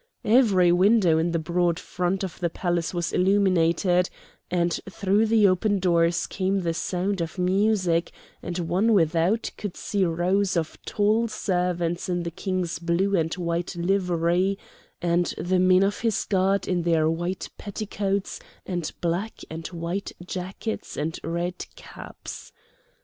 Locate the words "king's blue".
12.31-13.15